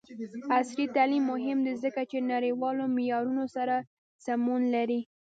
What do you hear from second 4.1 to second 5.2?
سمون لري.